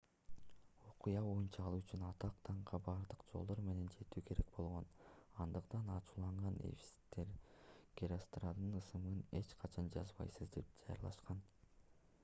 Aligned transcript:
окуя 0.91 1.19
боюнча 1.25 1.65
ал 1.65 1.75
үчүн 1.79 2.05
атак-даңкка 2.07 2.79
бардык 2.87 3.25
жолдор 3.33 3.61
менен 3.67 3.91
жетүү 3.97 4.23
керек 4.29 4.49
болгон 4.55 4.89
андыктан 5.45 5.93
ачууланган 5.97 6.57
эфестиктер 6.71 7.37
геростраттын 8.01 8.75
ысымын 8.83 9.23
эч 9.43 9.55
качан 9.63 9.93
жазбайбыз 9.99 10.43
деп 10.59 10.75
жарыялашкан 10.89 11.47